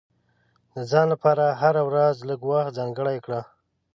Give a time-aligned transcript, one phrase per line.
[0.73, 3.41] د ځان لپاره هره ورځ لږ وخت ځانګړی کړه.